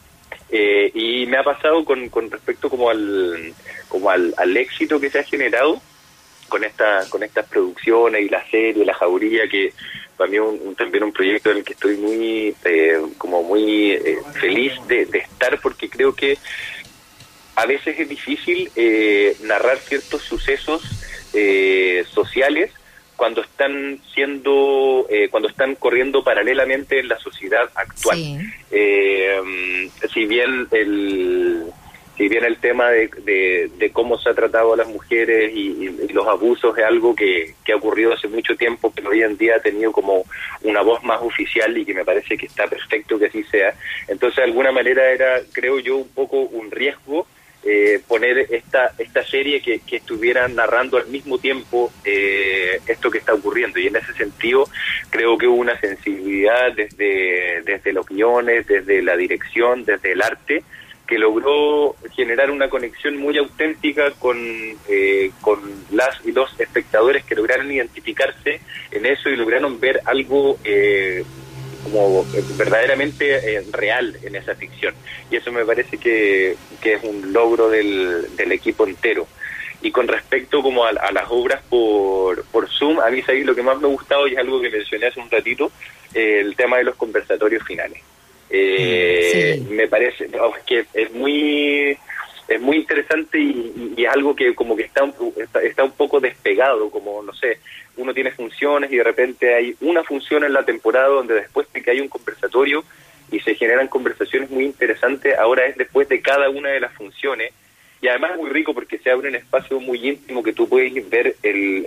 Eh, 0.51 0.91
y 0.95 1.27
me 1.27 1.37
ha 1.37 1.45
pasado 1.45 1.85
con, 1.85 2.09
con 2.09 2.31
respecto 2.31 2.69
como 2.69 2.91
al 2.91 3.53
como 3.89 4.11
al, 4.11 4.57
éxito 4.57 4.99
que 4.99 5.11
se 5.11 5.21
ha 5.21 5.23
generado 5.23 5.81
con 6.49 6.65
esta 6.65 7.05
con 7.11 7.23
estas 7.23 7.47
producciones 7.47 8.23
y 8.23 8.31
la 8.31 8.43
serie 8.51 8.85
la 8.85 8.95
jauría 8.95 9.47
que 9.47 9.75
para 10.17 10.31
mí 10.31 10.39
un, 10.39 10.75
también 10.75 11.05
un 11.05 11.13
proyecto 11.13 11.51
en 11.51 11.59
el 11.59 11.65
que 11.65 11.75
estoy 11.75 11.99
muy 11.99 12.57
como 13.19 13.43
muy 13.43 14.01
feliz 14.41 14.73
de, 14.87 15.05
de, 15.05 15.19
estar 15.19 15.61
porque 15.61 15.91
creo 15.91 16.15
que 16.15 16.39
a 17.57 17.67
veces 17.67 18.01
es 18.01 18.09
difícil 18.09 18.71
narrar 19.43 19.77
ciertos 19.79 20.23
sucesos 20.23 20.83
sociales 22.11 22.73
cuando 23.19 23.41
están 23.41 23.99
siendo, 24.15 25.05
eh, 25.11 25.29
cuando 25.29 25.49
están 25.49 25.75
corriendo 25.75 26.23
paralelamente 26.23 27.01
en 27.01 27.09
la 27.09 27.19
sociedad 27.19 27.69
actual. 27.75 28.17
Eh, 28.71 29.91
si 30.15 30.25
bien 30.25 30.69
el 30.71 31.65
si 32.17 32.29
bien 32.29 32.45
el 32.45 32.59
tema 32.59 32.91
de, 32.91 33.71
de, 33.77 33.91
cómo 33.93 34.19
se 34.19 34.29
ha 34.29 34.35
tratado 34.35 34.73
a 34.73 34.77
las 34.77 34.89
mujeres 34.89 35.53
y, 35.55 35.89
los 36.13 36.27
abusos 36.27 36.77
es 36.79 36.85
algo 36.85 37.15
que, 37.15 37.55
que, 37.65 37.73
ha 37.73 37.77
ocurrido 37.77 38.13
hace 38.13 38.29
mucho 38.29 38.57
tiempo, 38.57 38.93
pero 38.95 39.11
hoy 39.11 39.23
en 39.23 39.37
día 39.37 39.57
ha 39.57 39.61
tenido 39.61 39.93
como 39.93 40.25
una 40.63 40.83
voz 40.83 41.03
más 41.05 41.21
oficial 41.21 41.77
y 41.77 41.85
que 41.85 41.95
me 41.95 42.05
parece 42.05 42.37
que 42.37 42.47
está 42.47 42.67
perfecto 42.67 43.19
que 43.19 43.27
así 43.27 43.43
sea. 43.45 43.75
Entonces, 44.09 44.37
de 44.37 44.45
alguna 44.45 44.73
manera 44.73 45.11
era, 45.11 45.41
creo 45.53 45.79
yo, 45.79 45.97
un 45.97 46.09
poco 46.09 46.41
un 46.41 46.71
riesgo 46.71 47.27
eh, 47.65 48.01
poner 48.07 48.39
esta, 48.51 48.93
esta 48.99 49.25
serie 49.25 49.61
que, 49.61 49.81
que 49.81 49.97
estuviera 49.97 50.47
narrando 50.49 50.97
al 50.97 51.09
mismo 51.09 51.39
tiempo 51.39 51.93
eh, 52.05 52.81
esto 52.87 53.11
que 53.11 53.19
está 53.19 53.35
ocurriendo. 53.35 53.79
Y 53.79 53.89
en 53.89 53.97
ese 53.97 54.13
sentido 54.15 54.69
creo 55.11 55.37
que 55.37 55.47
hubo 55.47 55.57
una 55.57 55.79
sensibilidad 55.81 56.73
desde, 56.75 57.63
desde 57.65 57.93
las 57.93 58.05
opiniones, 58.05 58.67
desde 58.67 59.03
la 59.03 59.17
dirección, 59.17 59.85
desde 59.85 60.13
el 60.13 60.23
arte, 60.23 60.63
que 61.09 61.19
logró 61.19 61.97
generar 62.15 62.51
una 62.51 62.69
conexión 62.69 63.17
muy 63.17 63.37
auténtica 63.39 64.11
con, 64.13 64.37
eh, 64.89 65.31
con 65.41 65.59
las 65.91 66.25
y 66.25 66.33
los 66.33 66.61
espectadores 66.61 67.25
que 67.25 67.35
lograron 67.35 67.73
identificarse 67.73 68.61
en 68.91 69.07
eso 69.07 69.31
y 69.31 69.37
lograron 69.37 69.81
ver 69.81 70.03
algo 70.05 70.59
eh, 70.65 71.25
como 71.83 72.25
verdaderamente 72.57 73.57
eh, 73.57 73.65
real 73.73 74.17
en 74.23 74.37
esa 74.37 74.55
ficción. 74.55 74.95
Y 75.31 75.37
eso 75.37 75.53
me 75.53 75.65
parece 75.65 75.99
que, 75.99 76.57
que 76.81 76.95
es 76.95 77.05
un 77.05 77.33
logro 77.33 77.69
del, 77.69 78.37
del 78.37 78.53
equipo 78.53 78.87
entero. 78.87 79.27
Y 79.81 79.93
con 79.93 80.09
respecto 80.09 80.61
como 80.61 80.85
a, 80.85 80.93
las 80.93 81.27
obras 81.29 81.63
por, 81.69 82.45
por 82.47 82.69
Zoom, 82.69 82.99
a 82.99 83.11
mí 83.11 83.23
ahí 83.29 83.45
lo 83.45 83.55
que 83.55 83.63
más 83.63 83.79
me 83.79 83.87
ha 83.87 83.91
gustado 83.91 84.27
y 84.27 84.33
es 84.33 84.39
algo 84.39 84.61
que 84.61 84.71
mencioné 84.71 85.07
hace 85.07 85.21
un 85.21 85.31
ratito, 85.31 85.71
eh, 86.15 86.41
el 86.41 86.57
tema 86.57 86.79
de 86.79 86.85
los 86.85 86.97
conversatorios 86.97 87.63
finales. 87.65 88.03
Eh, 88.51 89.63
Me 89.69 89.87
parece 89.87 90.29
que 90.67 90.87
es 90.95 91.13
muy 91.13 91.97
es 92.49 92.61
muy 92.61 92.79
interesante 92.79 93.39
y, 93.39 93.95
es 93.97 94.09
algo 94.09 94.35
que 94.35 94.55
como 94.55 94.75
que 94.75 94.85
está, 94.85 95.05
está, 95.37 95.63
está 95.63 95.85
un 95.85 95.93
poco 95.93 96.19
despegado, 96.19 96.91
como 96.91 97.23
no 97.23 97.33
sé, 97.35 97.59
uno 97.97 98.15
tiene 98.15 98.31
funciones 98.31 98.91
y 98.91 98.97
de 98.97 99.05
repente 99.05 99.55
hay 99.55 99.77
una 99.81 100.03
función 100.03 100.45
en 100.45 100.53
la 100.53 100.65
temporada 100.65 101.09
donde 101.09 101.35
después 101.35 101.71
de 101.73 101.83
que 101.83 101.91
hay 101.91 102.01
un 102.01 102.09
conversatorio 102.09 102.85
y 103.31 103.41
se 103.41 103.55
generan 103.55 103.89
conversaciones 103.89 104.51
muy 104.51 104.65
interesantes, 104.65 105.37
ahora 105.37 105.67
es 105.67 105.77
después 105.77 106.09
de 106.09 106.23
cada 106.23 106.49
una 106.49 106.71
de 106.71 106.81
las 106.81 106.93
funciones 106.95 107.53
y 108.01 108.09
además 108.09 108.33
es 108.33 108.39
muy 108.39 108.51
rico 108.51 108.75
porque 108.75 108.99
se 108.99 109.11
abre 109.11 109.29
un 109.29 109.35
espacio 109.35 109.81
muy 109.81 110.09
íntimo 110.09 110.43
que 110.43 110.53
tú 110.53 110.69
puedes 110.69 110.93
ver 111.11 111.37
el, 111.43 111.87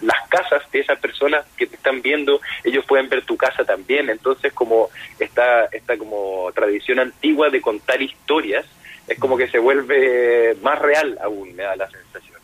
las 0.00 0.28
casas 0.28 0.62
de 0.72 0.80
esas 0.80 0.98
personas 0.98 1.46
que 1.56 1.66
te 1.66 1.76
están 1.76 2.02
viendo, 2.02 2.40
ellos 2.64 2.84
pueden 2.86 3.08
ver 3.08 3.24
tu 3.24 3.36
casa 3.36 3.64
también, 3.64 4.10
entonces 4.10 4.52
como 4.52 4.90
esta, 5.18 5.64
esta 5.66 5.96
como 5.96 6.50
tradición 6.54 6.98
antigua 6.98 7.48
de 7.48 7.60
contar 7.60 8.00
historias, 8.02 8.66
es 9.08 9.18
como 9.18 9.36
que 9.36 9.48
se 9.48 9.58
vuelve 9.58 10.56
más 10.62 10.78
real 10.78 11.18
aún, 11.22 11.54
me 11.54 11.62
da 11.62 11.76
la 11.76 11.90
sensación. 11.90 12.38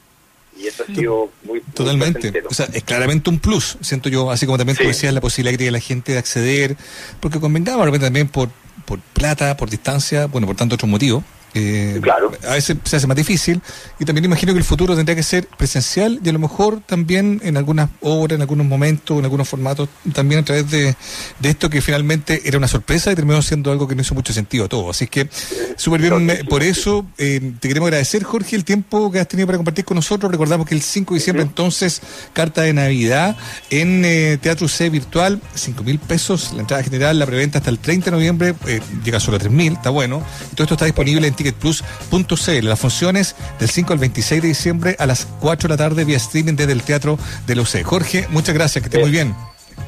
Y 0.58 0.66
eso 0.66 0.84
ha 0.84 0.86
sido 0.86 1.30
muy... 1.44 1.60
Totalmente. 1.75 2.42
o 2.48 2.54
sea, 2.54 2.66
es 2.72 2.82
claramente 2.82 3.28
un 3.28 3.38
plus, 3.38 3.76
siento 3.82 4.08
yo, 4.08 4.30
así 4.30 4.46
como 4.46 4.56
también 4.56 4.78
tú 4.78 4.84
decías, 4.84 5.12
la 5.12 5.20
posibilidad 5.20 5.52
que 5.52 5.58
tiene 5.58 5.72
la 5.72 5.80
gente 5.80 6.12
de 6.12 6.18
acceder, 6.18 6.76
porque 7.20 7.38
convengamos 7.38 7.86
también 8.00 8.28
por, 8.28 8.48
por 8.86 8.98
plata, 8.98 9.54
por 9.58 9.68
distancia, 9.68 10.26
bueno, 10.26 10.46
por 10.46 10.56
tanto 10.56 10.76
otros 10.76 10.90
motivos, 10.90 11.22
eh, 11.58 11.98
claro. 12.02 12.32
A 12.46 12.52
veces 12.52 12.76
se 12.84 12.96
hace 12.96 13.06
más 13.06 13.16
difícil 13.16 13.62
y 13.98 14.04
también 14.04 14.26
imagino 14.26 14.52
que 14.52 14.58
el 14.58 14.64
futuro 14.64 14.94
tendría 14.94 15.16
que 15.16 15.22
ser 15.22 15.46
presencial 15.46 16.20
y 16.22 16.28
a 16.28 16.32
lo 16.32 16.38
mejor 16.38 16.82
también 16.84 17.40
en 17.42 17.56
algunas 17.56 17.88
obras, 18.02 18.36
en 18.36 18.42
algunos 18.42 18.66
momentos, 18.66 19.18
en 19.18 19.25
algunos 19.25 19.48
formatos, 19.48 19.88
también 20.12 20.40
a 20.42 20.44
través 20.44 20.70
de, 20.70 20.94
esto 21.42 21.70
que 21.70 21.80
finalmente 21.80 22.42
era 22.44 22.58
una 22.58 22.68
sorpresa 22.68 23.10
y 23.10 23.14
terminó 23.14 23.40
siendo 23.40 23.72
algo 23.72 23.88
que 23.88 23.94
no 23.94 24.02
hizo 24.02 24.14
mucho 24.14 24.34
sentido 24.34 24.66
a 24.66 24.68
todo. 24.68 24.90
Así 24.90 25.06
que 25.06 25.30
súper 25.76 26.02
bien 26.02 26.44
por 26.46 26.62
eso. 26.62 27.06
Eh, 27.16 27.52
te 27.58 27.68
queremos 27.68 27.86
agradecer, 27.86 28.22
Jorge, 28.22 28.54
el 28.54 28.64
tiempo 28.64 29.10
que 29.10 29.20
has 29.20 29.28
tenido 29.28 29.46
para 29.46 29.56
compartir 29.56 29.86
con 29.86 29.94
nosotros. 29.94 30.30
Recordamos 30.30 30.66
que 30.66 30.75
el 30.75 30.82
5 30.82 31.14
de 31.14 31.18
diciembre 31.18 31.42
entonces, 31.42 32.02
carta 32.34 32.62
de 32.62 32.75
Navidad 32.75 33.34
en 33.70 34.04
eh, 34.04 34.38
Teatro 34.42 34.68
C 34.68 34.90
Virtual, 34.90 35.40
5 35.54 35.82
mil 35.84 35.98
pesos, 35.98 36.52
la 36.52 36.60
entrada 36.60 36.82
general, 36.82 37.18
la 37.18 37.25
preventa 37.25 37.58
hasta 37.58 37.70
el 37.70 37.78
30 37.78 38.06
de 38.06 38.10
noviembre, 38.10 38.54
llega 39.02 39.20
solo 39.20 39.38
a 39.38 39.40
3 39.40 39.50
mil, 39.50 39.72
está 39.72 39.88
bueno. 39.88 40.22
todo 40.54 40.64
esto 40.64 40.75
está 40.75 40.84
disponible 40.84 41.26
en 41.26 41.34
ticketplus.cl. 41.52 42.66
Las 42.66 42.80
funciones 42.80 43.36
del 43.58 43.68
5 43.68 43.92
al 43.92 43.98
26 43.98 44.42
de 44.42 44.48
diciembre 44.48 44.96
a 44.98 45.06
las 45.06 45.26
4 45.40 45.68
de 45.68 45.72
la 45.72 45.76
tarde 45.76 46.04
vía 46.04 46.16
streaming 46.16 46.54
desde 46.54 46.72
el 46.72 46.82
Teatro 46.82 47.18
de 47.46 47.56
la 47.56 47.62
UC. 47.62 47.82
Jorge, 47.82 48.26
muchas 48.30 48.54
gracias, 48.54 48.82
que 48.82 48.88
esté 48.88 49.00
muy 49.00 49.10
bien. 49.10 49.34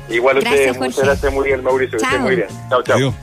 Igual 0.08 0.38
usted, 0.38 0.76
muchas 0.76 1.04
gracias, 1.04 1.32
muy 1.32 1.46
bien, 1.46 1.62
Mauricio, 1.62 1.98
que 1.98 2.04
esté 2.04 2.18
muy 2.18 2.36
bien. 2.36 2.48
Chao, 2.70 2.82
chao. 2.82 3.14